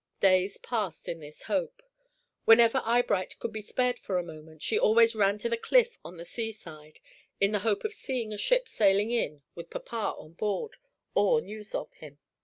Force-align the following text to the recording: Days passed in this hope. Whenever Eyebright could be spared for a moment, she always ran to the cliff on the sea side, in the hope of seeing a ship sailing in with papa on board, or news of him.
Days 0.19 0.57
passed 0.57 1.07
in 1.07 1.19
this 1.19 1.43
hope. 1.43 1.83
Whenever 2.45 2.81
Eyebright 2.83 3.37
could 3.37 3.53
be 3.53 3.61
spared 3.61 3.99
for 3.99 4.17
a 4.17 4.23
moment, 4.23 4.63
she 4.63 4.79
always 4.79 5.13
ran 5.15 5.37
to 5.37 5.47
the 5.47 5.55
cliff 5.57 5.99
on 6.03 6.17
the 6.17 6.25
sea 6.25 6.51
side, 6.51 6.99
in 7.39 7.51
the 7.51 7.59
hope 7.59 7.83
of 7.85 7.93
seeing 7.93 8.33
a 8.33 8.37
ship 8.39 8.67
sailing 8.67 9.11
in 9.11 9.43
with 9.53 9.69
papa 9.69 10.15
on 10.17 10.33
board, 10.33 10.77
or 11.13 11.39
news 11.39 11.75
of 11.75 11.93
him. 11.93 12.17